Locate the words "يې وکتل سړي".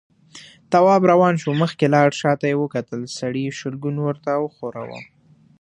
2.51-3.45